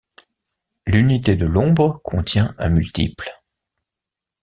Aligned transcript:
L’unité 0.87 1.35
de 1.35 1.45
l’ombre 1.45 2.01
contient 2.03 2.55
un 2.57 2.69
multiple. 2.69 3.29